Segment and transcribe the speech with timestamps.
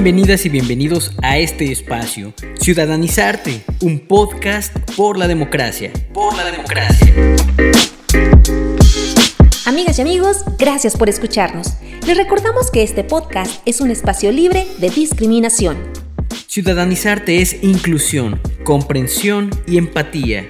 [0.00, 5.90] Bienvenidas y bienvenidos a este espacio, Ciudadanizarte, un podcast por la democracia.
[6.14, 7.12] Por la democracia.
[9.66, 11.72] Amigas y amigos, gracias por escucharnos.
[12.06, 15.76] Les recordamos que este podcast es un espacio libre de discriminación.
[16.46, 20.48] Ciudadanizarte es inclusión, comprensión y empatía.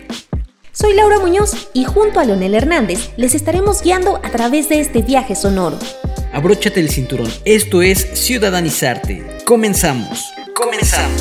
[0.73, 5.01] Soy Laura Muñoz y junto a Leonel Hernández les estaremos guiando a través de este
[5.01, 5.78] viaje sonoro.
[6.38, 9.27] Abróchate el cinturón, esto es Ciudadanizarte.
[9.45, 10.24] Comenzamos.
[10.55, 11.20] Comenzamos.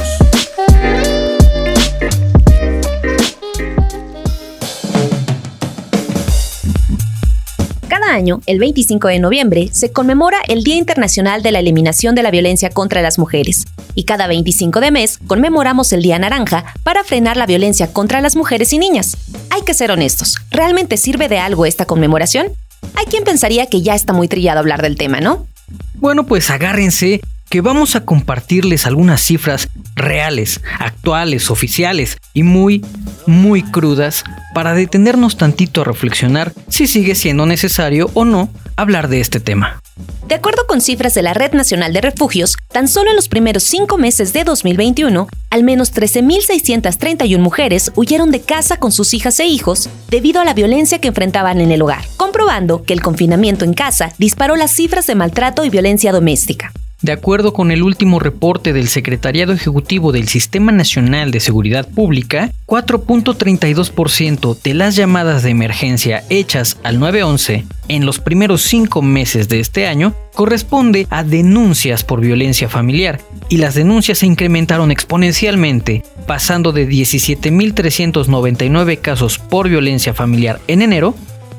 [7.88, 12.22] Cada año, el 25 de noviembre, se conmemora el Día Internacional de la Eliminación de
[12.22, 13.66] la Violencia contra las Mujeres.
[13.96, 18.36] Y cada 25 de mes conmemoramos el Día Naranja para frenar la violencia contra las
[18.36, 19.18] mujeres y niñas.
[19.50, 22.56] Hay que ser honestos, ¿realmente sirve de algo esta conmemoración?
[22.96, 25.48] Hay quien pensaría que ya está muy trillado hablar del tema, ¿no?
[25.96, 32.86] Bueno, pues agárrense que vamos a compartirles algunas cifras reales, actuales, oficiales y muy,
[33.26, 39.20] muy crudas para detenernos tantito a reflexionar si sigue siendo necesario o no hablar de
[39.20, 39.82] este tema.
[40.28, 43.64] De acuerdo con cifras de la Red Nacional de Refugios, tan solo en los primeros
[43.64, 49.46] cinco meses de 2021, al menos 13.631 mujeres huyeron de casa con sus hijas e
[49.46, 53.74] hijos debido a la violencia que enfrentaban en el hogar, comprobando que el confinamiento en
[53.74, 56.72] casa disparó las cifras de maltrato y violencia doméstica.
[57.02, 62.52] De acuerdo con el último reporte del Secretariado Ejecutivo del Sistema Nacional de Seguridad Pública,
[62.66, 69.60] 4.32% de las llamadas de emergencia hechas al 911 en los primeros cinco meses de
[69.60, 76.72] este año corresponde a denuncias por violencia familiar y las denuncias se incrementaron exponencialmente, pasando
[76.72, 81.14] de 17.399 casos por violencia familiar en enero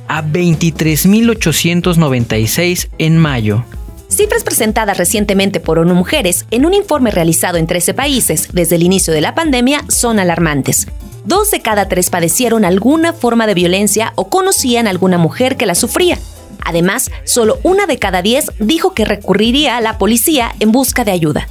[0.09, 3.65] a 23.896 en mayo.
[4.19, 8.83] Cifras presentadas recientemente por ONU Mujeres en un informe realizado en 13 países desde el
[8.83, 10.89] inicio de la pandemia son alarmantes.
[11.25, 15.67] Dos de cada tres padecieron alguna forma de violencia o conocían a alguna mujer que
[15.67, 16.19] la sufría.
[16.65, 21.13] Además, solo una de cada diez dijo que recurriría a la policía en busca de
[21.13, 21.47] ayuda.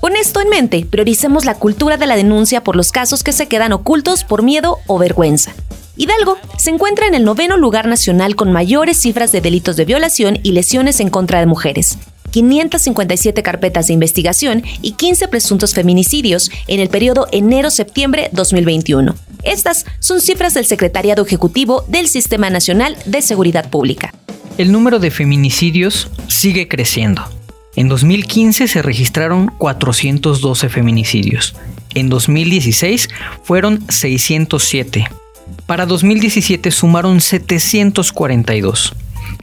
[0.00, 3.48] Con esto en mente, prioricemos la cultura de la denuncia por los casos que se
[3.48, 5.54] quedan ocultos por miedo o vergüenza.
[5.96, 10.38] Hidalgo se encuentra en el noveno lugar nacional con mayores cifras de delitos de violación
[10.44, 11.98] y lesiones en contra de mujeres.
[12.32, 19.14] 557 carpetas de investigación y 15 presuntos feminicidios en el periodo enero-septiembre 2021.
[19.44, 24.12] Estas son cifras del Secretariado Ejecutivo del Sistema Nacional de Seguridad Pública.
[24.58, 27.22] El número de feminicidios sigue creciendo.
[27.74, 31.54] En 2015 se registraron 412 feminicidios.
[31.94, 33.08] En 2016
[33.44, 35.08] fueron 607.
[35.66, 38.94] Para 2017 sumaron 742.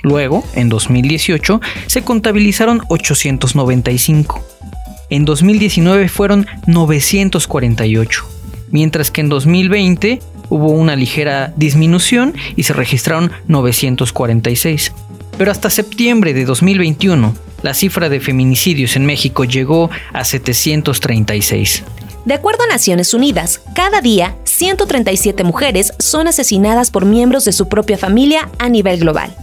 [0.01, 4.45] Luego, en 2018, se contabilizaron 895.
[5.09, 8.25] En 2019 fueron 948,
[8.71, 14.93] mientras que en 2020 hubo una ligera disminución y se registraron 946.
[15.37, 21.83] Pero hasta septiembre de 2021, la cifra de feminicidios en México llegó a 736.
[22.25, 27.67] De acuerdo a Naciones Unidas, cada día 137 mujeres son asesinadas por miembros de su
[27.67, 29.35] propia familia a nivel global.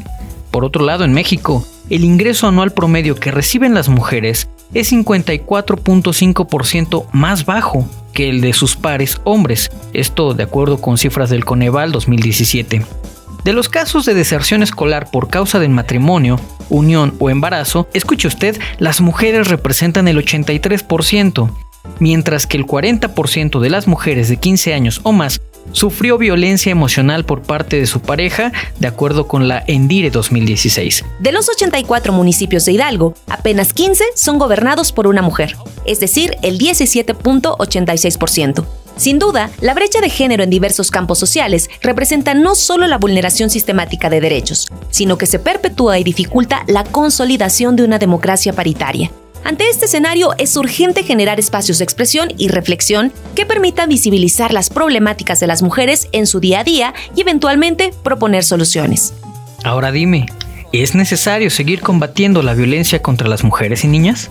[0.57, 7.05] Por otro lado, en México, el ingreso anual promedio que reciben las mujeres es 54.5%
[7.13, 11.93] más bajo que el de sus pares hombres, esto de acuerdo con cifras del Coneval
[11.93, 12.87] 2017.
[13.45, 16.41] De los casos de deserción escolar por causa del matrimonio,
[16.71, 21.51] unión o embarazo, escuche usted, las mujeres representan el 83%,
[21.99, 27.25] mientras que el 40% de las mujeres de 15 años o más sufrió violencia emocional
[27.25, 31.05] por parte de su pareja, de acuerdo con la Endire 2016.
[31.21, 36.37] De los 84 municipios de Hidalgo, apenas 15 son gobernados por una mujer, es decir,
[36.43, 38.67] el 17.86%.
[38.97, 43.51] Sin duda, la brecha de género en diversos campos sociales representa no solo la vulneración
[43.51, 49.11] sistemática de derechos, sino que se perpetúa y dificulta la consolidación de una democracia paritaria.
[49.45, 54.71] Ante este escenario es urgente generar espacios de expresión y reflexión que permitan visibilizar las
[54.71, 59.15] problemáticas de las mujeres en su día a día y eventualmente proponer soluciones.
[59.65, 60.27] Ahora dime,
[60.73, 64.31] ¿es necesario seguir combatiendo la violencia contra las mujeres y niñas?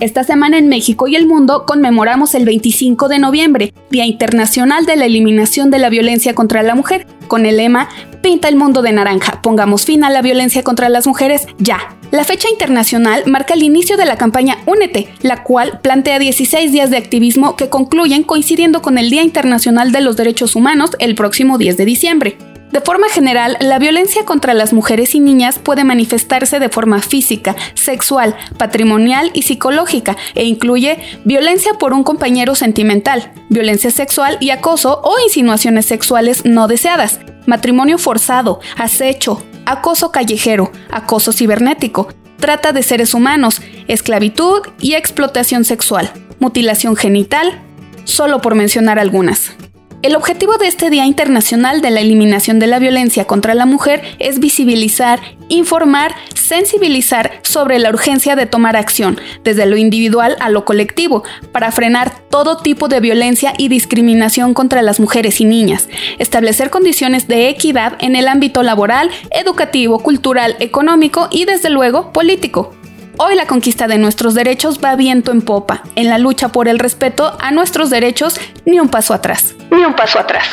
[0.00, 4.94] Esta semana en México y el mundo conmemoramos el 25 de noviembre, Día Internacional de
[4.94, 7.88] la Eliminación de la Violencia contra la Mujer, con el lema
[8.22, 11.96] Pinta el mundo de naranja, pongamos fin a la violencia contra las mujeres ya.
[12.10, 16.90] La fecha internacional marca el inicio de la campaña Únete, la cual plantea 16 días
[16.90, 21.58] de activismo que concluyen coincidiendo con el Día Internacional de los Derechos Humanos el próximo
[21.58, 22.38] 10 de diciembre.
[22.72, 27.56] De forma general, la violencia contra las mujeres y niñas puede manifestarse de forma física,
[27.74, 35.00] sexual, patrimonial y psicológica e incluye violencia por un compañero sentimental, violencia sexual y acoso
[35.02, 43.14] o insinuaciones sexuales no deseadas, matrimonio forzado, acecho, acoso callejero, acoso cibernético, trata de seres
[43.14, 47.62] humanos, esclavitud y explotación sexual, mutilación genital,
[48.04, 49.52] solo por mencionar algunas.
[50.00, 54.00] El objetivo de este Día Internacional de la Eliminación de la Violencia contra la Mujer
[54.20, 55.18] es visibilizar,
[55.48, 61.72] informar, sensibilizar sobre la urgencia de tomar acción, desde lo individual a lo colectivo, para
[61.72, 65.88] frenar todo tipo de violencia y discriminación contra las mujeres y niñas,
[66.20, 72.77] establecer condiciones de equidad en el ámbito laboral, educativo, cultural, económico y desde luego político.
[73.20, 75.82] Hoy la conquista de nuestros derechos va viento en popa.
[75.96, 79.56] En la lucha por el respeto a nuestros derechos, ni un paso atrás.
[79.72, 80.46] Ni un paso atrás.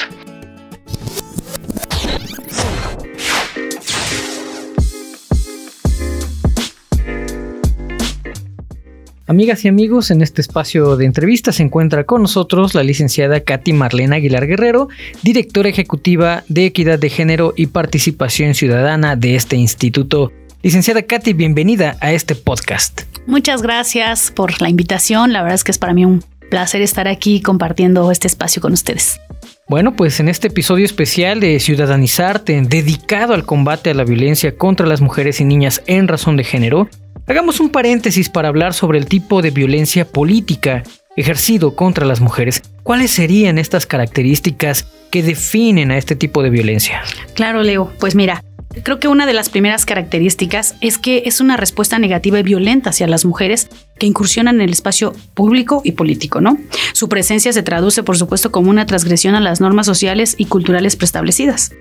[9.27, 13.73] Amigas y amigos, en este espacio de entrevista se encuentra con nosotros la licenciada Katy
[13.73, 14.87] Marlena Aguilar Guerrero,
[15.21, 20.31] directora ejecutiva de Equidad de Género y Participación Ciudadana de este instituto
[20.65, 23.03] Licenciada Katy, bienvenida a este podcast.
[23.27, 25.31] Muchas gracias por la invitación.
[25.31, 28.73] La verdad es que es para mí un placer estar aquí compartiendo este espacio con
[28.73, 29.21] ustedes.
[29.69, 34.87] Bueno, pues en este episodio especial de Ciudadanizarte, dedicado al combate a la violencia contra
[34.87, 36.89] las mujeres y niñas en razón de género,
[37.27, 40.81] hagamos un paréntesis para hablar sobre el tipo de violencia política
[41.15, 42.63] ejercido contra las mujeres.
[42.81, 47.03] ¿Cuáles serían estas características que definen a este tipo de violencia?
[47.35, 47.93] Claro, Leo.
[47.99, 48.41] Pues mira,
[48.83, 52.89] Creo que una de las primeras características es que es una respuesta negativa y violenta
[52.89, 56.57] hacia las mujeres que incursionan en el espacio público y político, ¿no?
[56.93, 60.95] Su presencia se traduce, por supuesto, como una transgresión a las normas sociales y culturales
[60.95, 61.71] preestablecidas.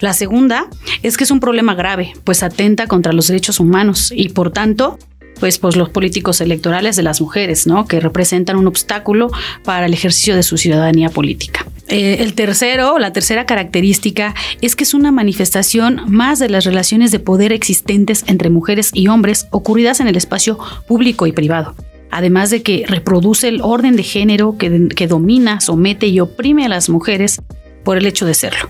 [0.00, 0.68] La segunda
[1.02, 4.98] es que es un problema grave, pues atenta contra los derechos humanos y, por tanto,
[5.38, 7.86] pues, pues los políticos electorales de las mujeres, ¿no?
[7.86, 9.30] Que representan un obstáculo
[9.64, 11.66] para el ejercicio de su ciudadanía política.
[11.88, 17.10] Eh, el tercero, la tercera característica es que es una manifestación más de las relaciones
[17.10, 21.74] de poder existentes entre mujeres y hombres ocurridas en el espacio público y privado.
[22.10, 26.88] Además de que reproduce el orden de género que, domina, somete y oprime a las
[26.88, 27.42] mujeres
[27.82, 28.68] por el hecho de serlo.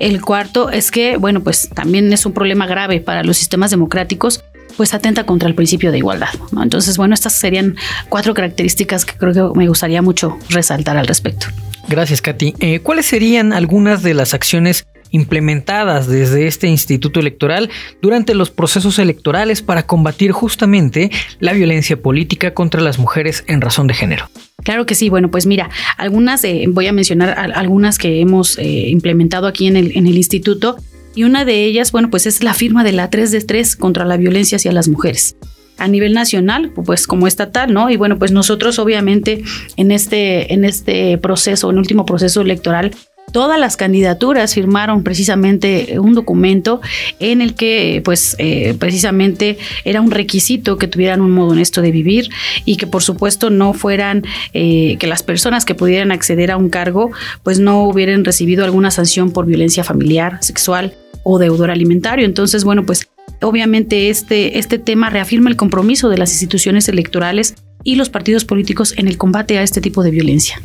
[0.00, 4.42] El cuarto es que, bueno, pues también es un problema grave para los sistemas democráticos,
[4.76, 6.30] pues atenta contra el principio de igualdad.
[6.60, 7.76] Entonces, bueno, estas serían
[8.08, 11.46] cuatro características que creo que me gustaría mucho resaltar al respecto.
[11.90, 12.54] Gracias, Katy.
[12.60, 17.68] Eh, ¿Cuáles serían algunas de las acciones implementadas desde este Instituto Electoral
[18.00, 21.10] durante los procesos electorales para combatir justamente
[21.40, 24.30] la violencia política contra las mujeres en razón de género?
[24.62, 25.08] Claro que sí.
[25.08, 29.90] Bueno, pues mira, algunas, voy a mencionar algunas que hemos eh, implementado aquí en el,
[29.96, 30.76] en el instituto.
[31.16, 34.04] Y una de ellas, bueno, pues es la firma de la 3 de 3 contra
[34.04, 35.34] la violencia hacia las mujeres
[35.80, 37.90] a nivel nacional, pues como estatal, ¿no?
[37.90, 39.42] Y bueno, pues nosotros obviamente
[39.76, 42.92] en este, en este proceso, en el último proceso electoral,
[43.32, 46.80] todas las candidaturas firmaron precisamente un documento
[47.18, 51.90] en el que pues eh, precisamente era un requisito que tuvieran un modo honesto de
[51.90, 52.28] vivir
[52.64, 56.70] y que por supuesto no fueran eh, que las personas que pudieran acceder a un
[56.70, 57.10] cargo
[57.42, 62.24] pues no hubieran recibido alguna sanción por violencia familiar, sexual o deudor alimentario.
[62.24, 63.08] Entonces, bueno, pues
[63.42, 67.54] Obviamente este, este tema reafirma el compromiso de las instituciones electorales
[67.84, 70.60] y los partidos políticos en el combate a este tipo de violencia.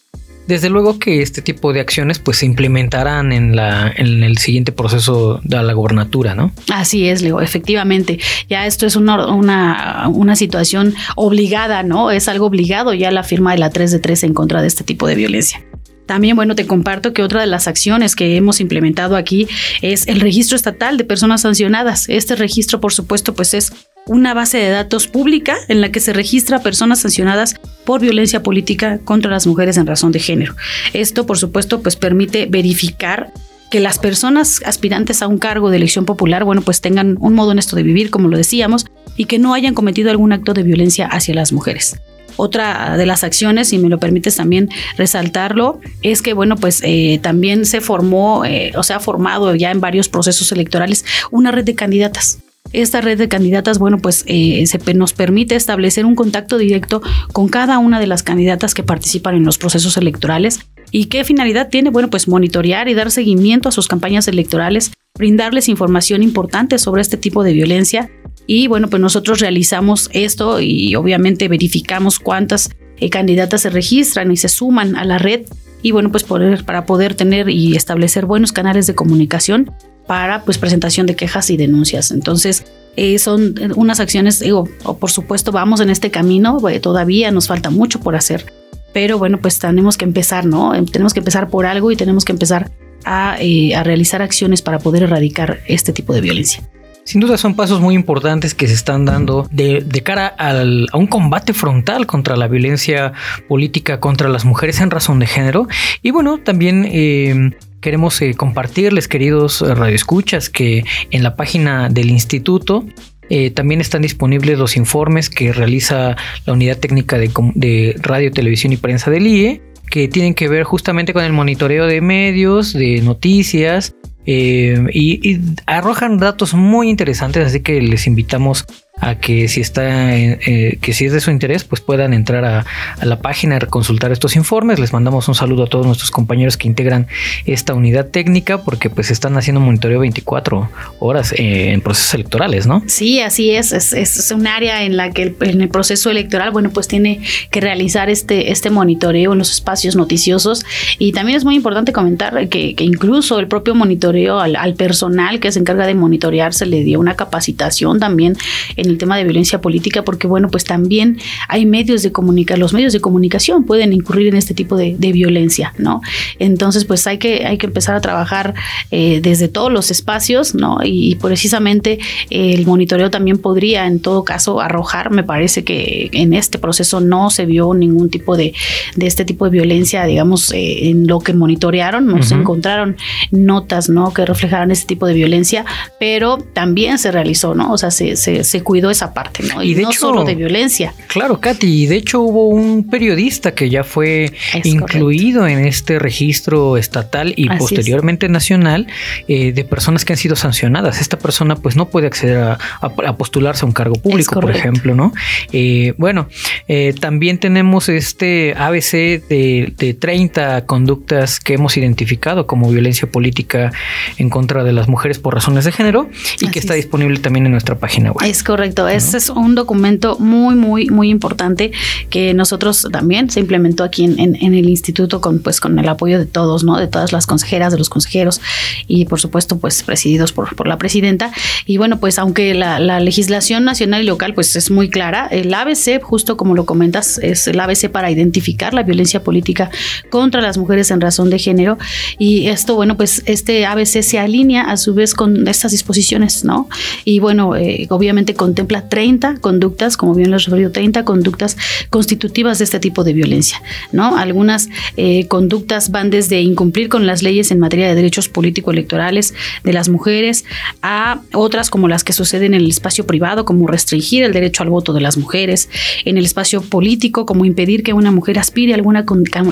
[0.47, 4.71] Desde luego que este tipo de acciones pues se implementarán en, la, en el siguiente
[4.71, 6.51] proceso de la gobernatura, ¿no?
[6.71, 8.19] Así es, Leo, efectivamente.
[8.47, 12.11] Ya esto es una, una, una, situación obligada, ¿no?
[12.11, 14.83] Es algo obligado ya la firma de la 3 de 3 en contra de este
[14.83, 15.65] tipo de violencia.
[16.05, 19.47] También, bueno, te comparto que otra de las acciones que hemos implementado aquí
[19.81, 22.07] es el registro estatal de personas sancionadas.
[22.09, 23.73] Este registro, por supuesto, pues es
[24.07, 28.99] una base de datos pública en la que se registra personas sancionadas por violencia política
[29.03, 30.55] contra las mujeres en razón de género.
[30.93, 33.31] Esto, por supuesto, pues permite verificar
[33.71, 37.49] que las personas aspirantes a un cargo de elección popular, bueno, pues tengan un modo
[37.49, 38.85] honesto de vivir, como lo decíamos,
[39.17, 41.99] y que no hayan cometido algún acto de violencia hacia las mujeres.
[42.37, 47.19] Otra de las acciones, si me lo permites también resaltarlo, es que, bueno, pues eh,
[47.21, 51.63] también se formó, eh, o se ha formado ya en varios procesos electorales una red
[51.63, 52.39] de candidatas.
[52.73, 54.65] Esta red de candidatas, bueno, pues eh,
[54.95, 57.01] nos permite establecer un contacto directo
[57.31, 60.59] con cada una de las candidatas que participan en los procesos electorales.
[60.91, 61.89] ¿Y qué finalidad tiene?
[61.89, 67.17] Bueno, pues monitorear y dar seguimiento a sus campañas electorales, brindarles información importante sobre este
[67.17, 68.09] tipo de violencia
[68.47, 74.37] y bueno, pues nosotros realizamos esto y obviamente verificamos cuántas eh, candidatas se registran y
[74.37, 75.41] se suman a la red
[75.81, 76.23] y bueno, pues
[76.63, 79.71] para poder tener y establecer buenos canales de comunicación
[80.07, 82.11] para pues presentación de quejas y denuncias.
[82.11, 84.67] Entonces, eh, son unas acciones, digo,
[84.99, 88.51] por supuesto vamos en este camino, todavía nos falta mucho por hacer,
[88.93, 90.71] pero bueno, pues tenemos que empezar, ¿no?
[90.85, 92.71] Tenemos que empezar por algo y tenemos que empezar
[93.03, 96.63] a, a realizar acciones para poder erradicar este tipo de violencia.
[97.05, 101.05] Sin duda son pasos muy importantes que se están dando de, cara al, a un
[101.05, 103.13] combate frontal contra la violencia
[103.47, 105.67] política contra las mujeres en razón de género.
[106.01, 112.83] Y bueno, también eh, queremos eh, compartirles, queridos radioescuchas, que en la página del instituto
[113.29, 116.15] eh, también están disponibles los informes que realiza
[116.47, 120.63] la Unidad Técnica de, de, Radio, Televisión y Prensa del IE, que tienen que ver
[120.63, 123.95] justamente con el monitoreo de medios, de noticias,
[124.25, 128.65] eh, y, arrojan datos muy interesantes, así que les invitamos
[129.01, 132.65] a que si está eh, que si es de su interés pues puedan entrar a,
[133.03, 136.67] la página y consultar estos informes les mandamos un saludo a todos nuestros compañeros que
[136.67, 137.07] integran
[137.45, 142.83] esta unidad técnica porque pues están haciendo monitoreo 24 horas eh, en procesos electorales no
[142.87, 143.73] sí así es.
[143.73, 144.31] es.
[144.31, 147.21] un área en la que en el proceso electoral bueno pues tiene
[147.51, 150.65] que realizar este este monitoreo en los espacios noticiosos
[150.99, 155.51] y también es muy importante comentar que, incluso el propio monitoreo al, al, personal que
[155.51, 158.37] se encarga de monitorear se le dio una capacitación también
[158.85, 162.93] el tema de violencia política, porque bueno, pues también hay medios de comunicar, los medios
[162.93, 166.01] de comunicación pueden incurrir en este tipo de, violencia, ¿no?
[166.39, 168.53] Entonces, pues hay que, hay que empezar a trabajar
[168.91, 170.79] eh, desde todos los espacios, ¿no?
[170.83, 171.99] Y, precisamente
[172.29, 177.29] el monitoreo también podría, en todo caso, arrojar, me parece que en este proceso no
[177.29, 178.53] se vio ningún tipo de,
[178.95, 182.97] de este tipo de violencia, digamos, eh, en lo que monitorearon, no se encontraron
[183.31, 184.13] notas, ¿no?
[184.13, 185.65] Que reflejaran este tipo de violencia,
[185.99, 187.71] pero también se realizó, ¿no?
[187.71, 189.63] O sea, se, se, se cuidó esa parte, ¿no?
[189.63, 190.93] Y, no solo de violencia.
[191.07, 194.31] Claro, Katy, y de hecho hubo un periodista que ya fue
[194.63, 198.87] incluido en este registro estatal y posteriormente nacional
[199.27, 201.01] eh, de personas que han sido sancionadas.
[201.01, 205.13] Esta persona pues no puede acceder a, postularse a un cargo público, por ejemplo, ¿no?
[205.51, 206.27] Eh, bueno,
[206.67, 208.91] eh, también tenemos este ABC
[209.27, 213.71] de, de 30 conductas que hemos identificado como violencia política
[214.17, 217.51] en contra de las mujeres por razones de género y que está disponible también en
[217.51, 218.27] nuestra página web.
[218.27, 218.64] Es correcto.
[218.65, 221.71] Correcto, ese es un documento muy, muy, muy importante
[222.09, 226.25] que nosotros también se implementó aquí en, el instituto con, pues, con el apoyo de
[226.25, 226.75] todos, ¿no?
[226.79, 228.41] De todas las consejeras, de los consejeros
[228.87, 231.31] y por supuesto, pues presididos por, por la presidenta.
[231.67, 236.01] Y bueno, pues aunque la, legislación nacional y local pues es muy clara, el ABC,
[236.01, 239.69] justo como lo comentas, es el ABC para identificar la violencia política
[240.09, 241.77] contra las mujeres en razón de género.
[242.17, 246.67] Y esto, bueno, pues este ABC se alinea a su vez con estas disposiciones, ¿no?
[247.03, 251.57] Y bueno, eh, obviamente con contempla 30 conductas, como bien lo referido, 30 conductas
[251.89, 254.15] constitutivas de este tipo de violencia, ¿no?
[254.15, 259.33] Algunas eh, conductas van desde incumplir con las leyes en materia de derechos político-electorales
[259.65, 260.45] de las mujeres
[260.81, 264.69] a otras como las que suceden en el espacio privado, como restringir el derecho al
[264.69, 265.67] voto de las mujeres,
[266.05, 269.03] en el espacio político, como impedir que una mujer aspire a alguna,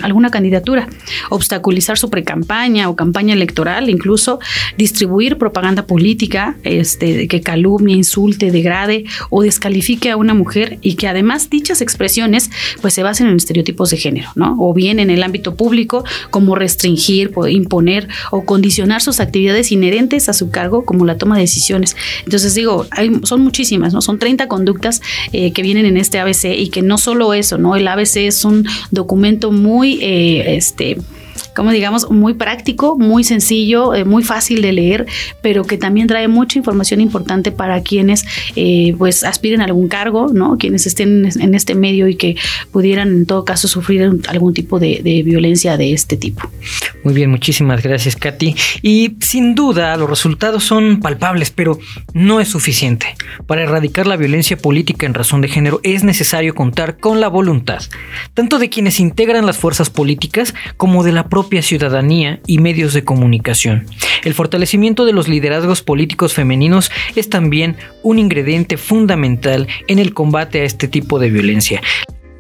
[0.02, 0.88] alguna candidatura,
[1.30, 4.40] obstaculizar su precampaña o campaña electoral, incluso
[4.78, 8.93] distribuir propaganda política este, que calumnie, insulte, degrade,
[9.30, 12.50] o descalifique a una mujer y que además dichas expresiones
[12.82, 14.56] pues se basen en estereotipos de género, ¿no?
[14.60, 20.34] O bien en el ámbito público como restringir, imponer o condicionar sus actividades inherentes a
[20.34, 21.96] su cargo como la toma de decisiones.
[22.26, 24.02] Entonces digo, hay, son muchísimas, ¿no?
[24.02, 27.76] Son 30 conductas eh, que vienen en este ABC y que no solo eso, ¿no?
[27.76, 30.98] El ABC es un documento muy, eh, este,
[31.56, 35.06] como digamos, muy práctico, muy sencillo, eh, muy fácil de leer,
[35.42, 40.28] pero que también trae mucha información importante para quienes eh, pues aspiren a algún cargo,
[40.34, 40.58] ¿no?
[40.58, 42.36] Quienes estén en este medio y que
[42.72, 46.50] pudieran en todo caso sufrir algún tipo de, de violencia de este tipo.
[47.04, 48.56] Muy bien, muchísimas gracias, Katy.
[48.82, 51.80] Y sin duda los resultados son palpables, pero
[52.14, 53.16] no es suficiente.
[53.46, 57.82] Para erradicar la violencia política en razón de género es necesario contar con la voluntad,
[58.34, 63.04] tanto de quienes integran las fuerzas políticas como de la propia ciudadanía y medios de
[63.04, 63.86] comunicación.
[64.24, 70.62] El fortalecimiento de los liderazgos políticos femeninos es también un ingrediente fundamental en el combate
[70.62, 71.82] a este tipo de violencia.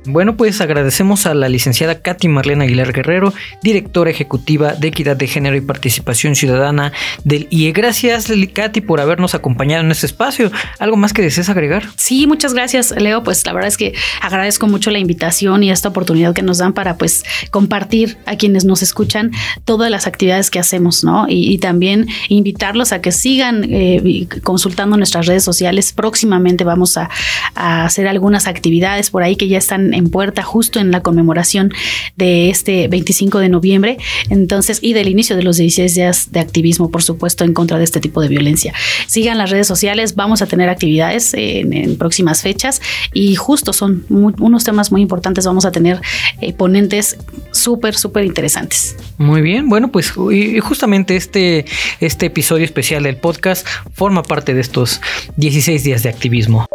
[0.05, 5.27] Bueno, pues agradecemos a la licenciada Katy Marlene Aguilar Guerrero, directora ejecutiva de Equidad de
[5.27, 6.91] Género y Participación Ciudadana
[7.24, 7.72] del IE.
[7.72, 10.51] Gracias, Katy, por habernos acompañado en este espacio.
[10.79, 11.86] ¿Algo más que desees agregar?
[11.95, 13.24] Sí, muchas gracias, Leo.
[13.24, 16.74] Pues la verdad es que agradezco mucho la invitación y esta oportunidad que nos dan
[16.74, 19.31] para pues compartir a quienes nos escuchan
[19.63, 21.27] todas las actividades que hacemos, ¿no?
[21.29, 25.93] Y, también invitarlos a que sigan eh, consultando nuestras redes sociales.
[25.93, 27.10] Próximamente vamos a
[27.55, 31.73] hacer algunas actividades por ahí que ya están en puerta justo en la conmemoración
[32.15, 33.97] de este 25 de noviembre,
[34.29, 37.83] entonces, y del inicio de los 16 días de activismo, por supuesto, en contra de
[37.83, 38.73] este tipo de violencia.
[39.07, 42.81] Sigan las redes sociales, vamos a tener actividades en, próximas fechas
[43.13, 46.01] y justo son unos temas muy importantes, vamos a tener
[46.41, 47.17] eh, ponentes
[47.51, 48.95] súper, súper interesantes.
[49.17, 51.65] Muy bien, bueno, pues y justamente este,
[52.00, 55.01] este episodio especial del podcast forma parte de estos
[55.38, 56.67] 16 días de activismo.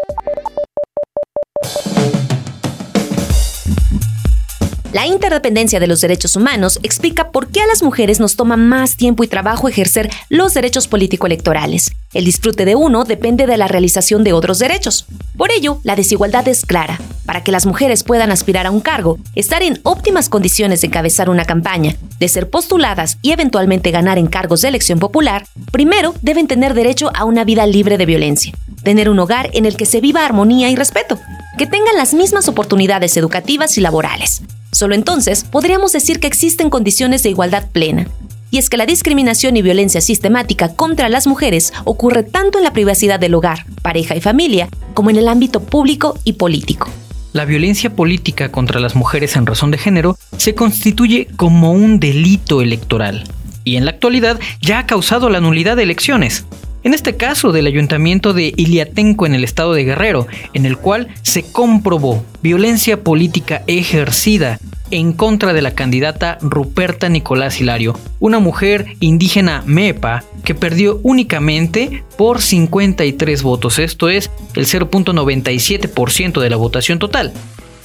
[4.91, 8.97] La interdependencia de los derechos humanos explica por qué a las mujeres nos toma más
[8.97, 11.91] tiempo y trabajo ejercer los derechos político-electorales.
[12.15, 15.05] El disfrute de uno depende de la realización de otros derechos.
[15.37, 16.99] Por ello, la desigualdad es clara.
[17.27, 21.29] Para que las mujeres puedan aspirar a un cargo, estar en óptimas condiciones de encabezar
[21.29, 26.49] una campaña, de ser postuladas y eventualmente ganar en cargos de elección popular, primero deben
[26.49, 28.55] tener derecho a una vida libre de violencia,
[28.85, 31.19] tener un hogar en el que se viva armonía y respeto,
[31.59, 34.41] que tengan las mismas oportunidades educativas y laborales.
[34.73, 38.07] Solo entonces podríamos decir que existen condiciones de igualdad plena.
[38.51, 42.73] Y es que la discriminación y violencia sistemática contra las mujeres ocurre tanto en la
[42.73, 46.89] privacidad del hogar, pareja y familia, como en el ámbito público y político.
[47.33, 52.63] La violencia política contra las mujeres en razón de género se constituye como un delito
[52.63, 53.25] electoral
[53.69, 56.47] y en la actualidad ya ha causado la nulidad de elecciones,
[56.85, 61.09] en este caso del ayuntamiento de Iliatenco en el estado de Guerrero, en el cual
[61.23, 64.59] se comprobó violencia política ejercida
[64.91, 72.05] en contra de la candidata Ruperta Nicolás Hilario, una mujer indígena MEPA que perdió únicamente
[72.17, 77.33] por 53 votos, esto es el 0.97% de la votación total.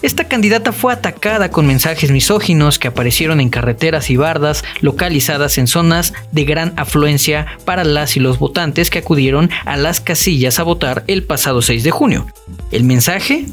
[0.04, 5.66] Esta candidata fue atacada con mensajes misóginos que aparecieron en carreteras y bardas localizadas en
[5.66, 10.64] zonas de gran afluencia para las y los votantes que acudieron a las casillas a
[10.64, 12.28] votar el pasado 6 de junio.
[12.72, 13.46] El mensaje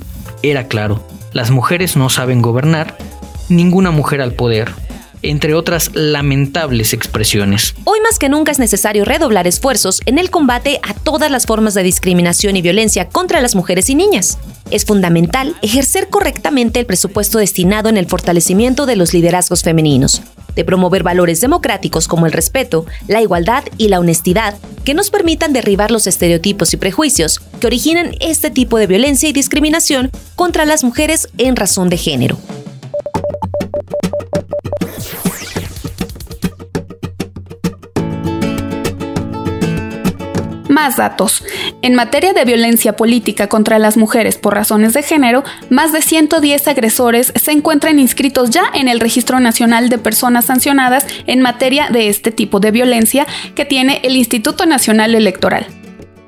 [0.42, 2.98] era claro, las mujeres no saben gobernar,
[3.48, 4.72] ninguna mujer al poder,
[5.22, 7.74] entre otras lamentables expresiones.
[7.84, 11.74] Hoy más que nunca es necesario redoblar esfuerzos en el combate a todas las formas
[11.74, 14.38] de discriminación y violencia contra las mujeres y niñas.
[14.70, 20.22] Es fundamental ejercer correctamente el presupuesto destinado en el fortalecimiento de los liderazgos femeninos,
[20.54, 24.54] de promover valores democráticos como el respeto, la igualdad y la honestidad
[24.84, 29.32] que nos permitan derribar los estereotipos y prejuicios que originan este tipo de violencia y
[29.32, 32.38] discriminación contra las mujeres en razón de género.
[40.80, 41.44] Más datos.
[41.82, 46.68] En materia de violencia política contra las mujeres por razones de género, más de 110
[46.68, 52.08] agresores se encuentran inscritos ya en el Registro Nacional de Personas Sancionadas en materia de
[52.08, 55.66] este tipo de violencia que tiene el Instituto Nacional Electoral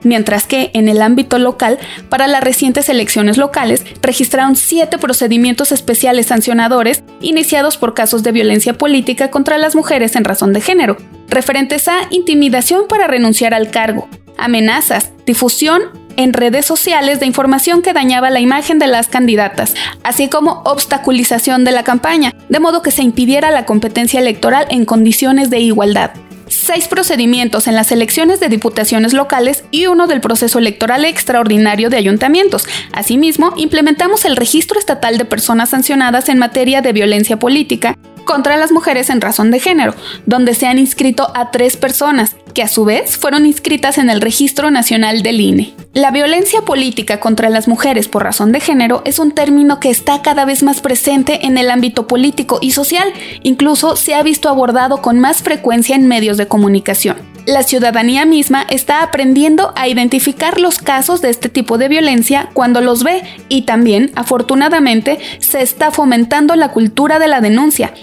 [0.05, 6.27] mientras que en el ámbito local, para las recientes elecciones locales, registraron siete procedimientos especiales
[6.27, 10.97] sancionadores iniciados por casos de violencia política contra las mujeres en razón de género,
[11.29, 14.09] referentes a intimidación para renunciar al cargo,
[14.43, 15.83] amenazas, difusión
[16.17, 21.65] en redes sociales de información que dañaba la imagen de las candidatas, así como obstaculización
[21.65, 26.11] de la campaña, de modo que se impidiera la competencia electoral en condiciones de igualdad.
[26.49, 31.97] Seis procedimientos en las elecciones de diputaciones locales y uno del proceso electoral extraordinario de
[31.97, 32.67] ayuntamientos.
[32.93, 38.73] Asimismo, implementamos el registro estatal de personas sancionadas en materia de violencia política contra las
[38.73, 39.95] mujeres en razón de género,
[40.27, 44.21] donde se han inscrito a tres personas, que a su vez fueron inscritas en el
[44.21, 45.75] Registro Nacional del INE.
[45.95, 50.23] La violencia política contra las mujeres por razón de género es un término que está
[50.23, 55.03] cada vez más presente en el ámbito político y social, incluso se ha visto abordado
[55.03, 57.33] con más frecuencia en medios de comunicación.
[57.45, 62.81] La ciudadanía misma está aprendiendo a identificar los casos de este tipo de violencia cuando
[62.81, 67.95] los ve y también, afortunadamente, se está fomentando la cultura de la denuncia.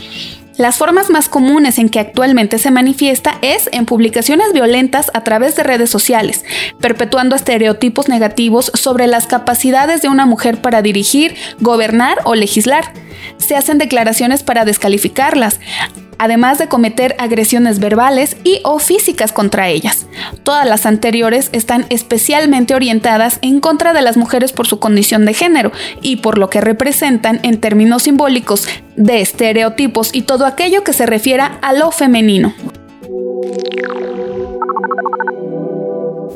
[0.60, 5.56] Las formas más comunes en que actualmente se manifiesta es en publicaciones violentas a través
[5.56, 6.43] de redes sociales,
[6.82, 12.91] perpetuando estereotipos negativos sobre las capacidades de una mujer para dirigir, gobernar o legislar.
[13.38, 15.62] Se hacen declaraciones para descalificarlas,
[16.19, 20.05] además de cometer agresiones verbales y o físicas contra ellas.
[20.43, 25.34] Todas las anteriores están especialmente orientadas en contra de las mujeres por su condición de
[25.34, 30.93] género y por lo que representan en términos simbólicos de estereotipos y todo aquello que
[30.93, 32.53] se refiera a lo femenino.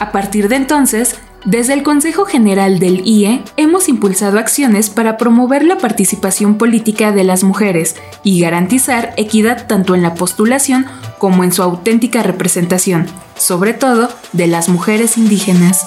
[0.00, 5.64] A partir de entonces, desde el Consejo General del IE hemos impulsado acciones para promover
[5.64, 10.86] la participación política de las mujeres y garantizar equidad tanto en la postulación
[11.18, 15.86] como en su auténtica representación, sobre todo de las mujeres indígenas.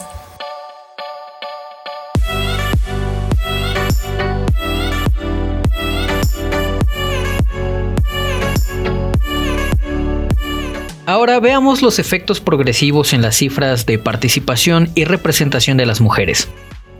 [11.11, 16.47] Ahora veamos los efectos progresivos en las cifras de participación y representación de las mujeres.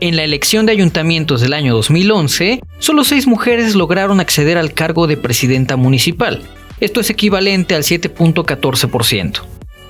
[0.01, 5.07] En la elección de ayuntamientos del año 2011, solo seis mujeres lograron acceder al cargo
[5.07, 6.41] de presidenta municipal.
[6.81, 9.43] Esto es equivalente al 7.14%.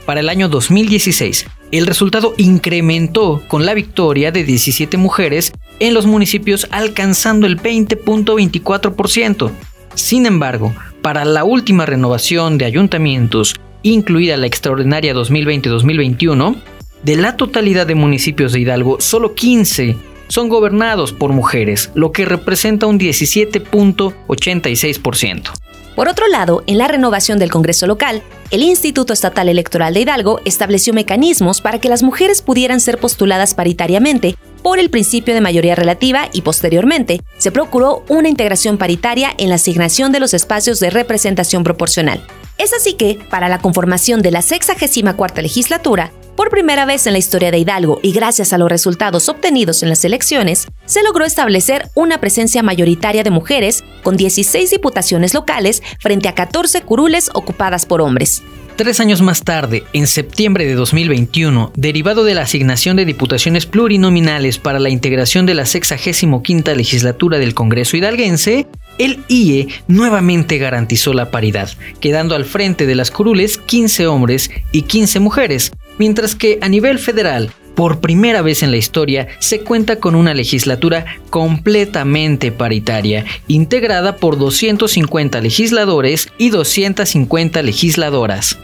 [0.06, 6.06] Para el año 2016, el resultado incrementó con la victoria de 17 mujeres en los
[6.06, 9.50] municipios alcanzando el 20.24%.
[9.96, 16.56] Sin embargo, para la última renovación de ayuntamientos incluida la extraordinaria 2020-2021,
[17.04, 19.96] de la totalidad de municipios de Hidalgo, solo 15
[20.28, 25.52] son gobernados por mujeres, lo que representa un 17.86%.
[25.96, 30.40] Por otro lado, en la renovación del Congreso local, el Instituto Estatal Electoral de Hidalgo
[30.46, 35.76] estableció mecanismos para que las mujeres pudieran ser postuladas paritariamente por el principio de mayoría
[35.76, 40.92] relativa y posteriormente se procuró una integración paritaria en la asignación de los espacios de
[40.92, 42.24] representación proporcional.
[42.62, 47.18] Es así que, para la conformación de la 64 legislatura, por primera vez en la
[47.18, 51.90] historia de Hidalgo y gracias a los resultados obtenidos en las elecciones, se logró establecer
[51.96, 58.00] una presencia mayoritaria de mujeres con 16 diputaciones locales frente a 14 curules ocupadas por
[58.00, 58.44] hombres.
[58.82, 64.58] Tres años más tarde, en septiembre de 2021, derivado de la asignación de diputaciones plurinominales
[64.58, 66.42] para la integración de la 65
[66.76, 68.66] legislatura del Congreso hidalguense,
[68.98, 74.82] el IE nuevamente garantizó la paridad, quedando al frente de las curules 15 hombres y
[74.82, 79.98] 15 mujeres, mientras que a nivel federal, por primera vez en la historia, se cuenta
[79.98, 88.58] con una legislatura completamente paritaria, integrada por 250 legisladores y 250 legisladoras.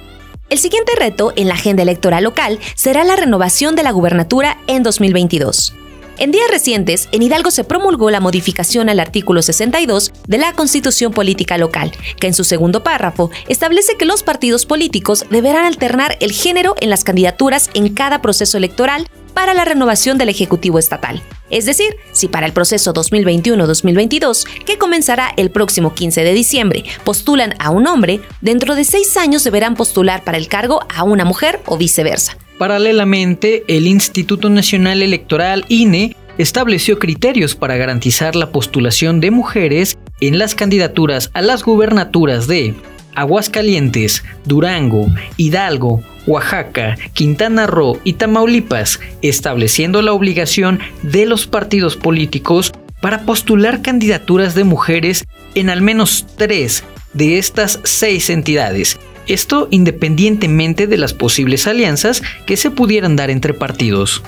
[0.49, 4.81] El siguiente reto en la agenda electoral local será la renovación de la gubernatura en
[4.81, 5.73] 2022.
[6.19, 11.11] En días recientes, en Hidalgo se promulgó la modificación al artículo 62 de la Constitución
[11.11, 16.31] Política Local, que en su segundo párrafo establece que los partidos políticos deberán alternar el
[16.31, 21.21] género en las candidaturas en cada proceso electoral para la renovación del Ejecutivo Estatal.
[21.49, 27.55] Es decir, si para el proceso 2021-2022, que comenzará el próximo 15 de diciembre, postulan
[27.59, 31.61] a un hombre, dentro de seis años deberán postular para el cargo a una mujer
[31.65, 32.37] o viceversa.
[32.57, 40.37] Paralelamente, el Instituto Nacional Electoral INE estableció criterios para garantizar la postulación de mujeres en
[40.37, 42.75] las candidaturas a las gubernaturas de
[43.17, 52.73] Aguascalientes, Durango, Hidalgo, Oaxaca, Quintana Roo y Tamaulipas, estableciendo la obligación de los partidos políticos
[53.01, 55.25] para postular candidaturas de mujeres
[55.55, 58.99] en al menos tres de estas seis entidades.
[59.25, 64.21] Esto independientemente de las posibles alianzas que se pudieran dar entre partidos.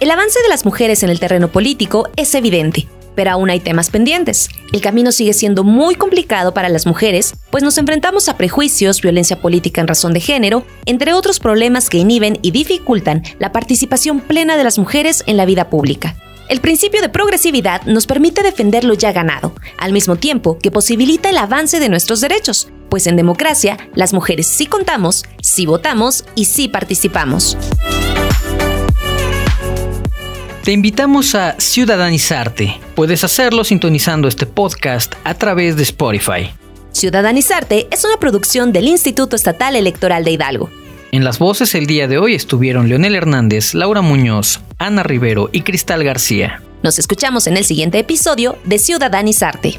[0.00, 2.88] El avance de las mujeres en el terreno político es evidente.
[3.14, 4.48] Pero aún hay temas pendientes.
[4.72, 9.40] El camino sigue siendo muy complicado para las mujeres, pues nos enfrentamos a prejuicios, violencia
[9.40, 14.56] política en razón de género, entre otros problemas que inhiben y dificultan la participación plena
[14.56, 16.16] de las mujeres en la vida pública.
[16.48, 21.30] El principio de progresividad nos permite defender lo ya ganado, al mismo tiempo que posibilita
[21.30, 26.44] el avance de nuestros derechos, pues en democracia las mujeres sí contamos, sí votamos y
[26.44, 27.56] sí participamos.
[30.64, 32.80] Te invitamos a ciudadanizarte.
[32.94, 36.54] Puedes hacerlo sintonizando este podcast a través de Spotify.
[36.90, 40.70] Ciudadanizarte es una producción del Instituto Estatal Electoral de Hidalgo.
[41.12, 45.60] En las voces el día de hoy estuvieron Leonel Hernández, Laura Muñoz, Ana Rivero y
[45.60, 46.62] Cristal García.
[46.82, 49.78] Nos escuchamos en el siguiente episodio de Ciudadanizarte.